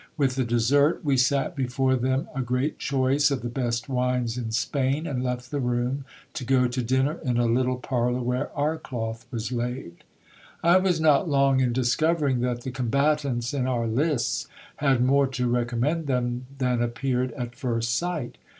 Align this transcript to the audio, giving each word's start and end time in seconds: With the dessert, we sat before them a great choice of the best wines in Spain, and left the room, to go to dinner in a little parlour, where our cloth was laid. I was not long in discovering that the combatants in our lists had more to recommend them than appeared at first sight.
With 0.17 0.33
the 0.33 0.43
dessert, 0.43 1.05
we 1.05 1.15
sat 1.15 1.55
before 1.55 1.95
them 1.95 2.27
a 2.33 2.41
great 2.41 2.79
choice 2.79 3.29
of 3.29 3.43
the 3.43 3.49
best 3.49 3.87
wines 3.87 4.35
in 4.35 4.49
Spain, 4.51 5.05
and 5.05 5.23
left 5.23 5.51
the 5.51 5.59
room, 5.59 6.05
to 6.33 6.43
go 6.43 6.67
to 6.67 6.81
dinner 6.81 7.19
in 7.23 7.37
a 7.37 7.45
little 7.45 7.77
parlour, 7.77 8.23
where 8.23 8.49
our 8.57 8.79
cloth 8.79 9.27
was 9.29 9.51
laid. 9.51 9.97
I 10.63 10.77
was 10.77 10.99
not 10.99 11.29
long 11.29 11.59
in 11.59 11.71
discovering 11.71 12.39
that 12.39 12.61
the 12.61 12.71
combatants 12.71 13.53
in 13.53 13.67
our 13.67 13.85
lists 13.85 14.47
had 14.77 15.05
more 15.05 15.27
to 15.27 15.47
recommend 15.47 16.07
them 16.07 16.47
than 16.57 16.81
appeared 16.81 17.31
at 17.33 17.55
first 17.55 17.95
sight. 17.95 18.39